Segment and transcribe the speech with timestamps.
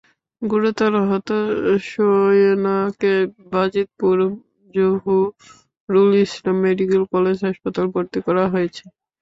[0.41, 1.29] গুরুতর আহত
[1.89, 3.13] সোয়েনাকে
[3.51, 4.17] বাজিতপুর
[4.75, 8.83] জহুরুল ইসলাম মেডিকেল কলেজ হাসপাতালে ভর্তি করা হয়েছে।